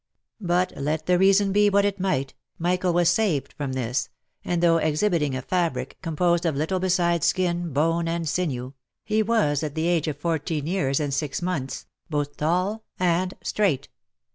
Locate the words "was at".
9.21-9.75